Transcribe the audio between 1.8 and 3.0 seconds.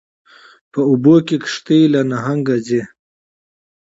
لکه نهنګ ځي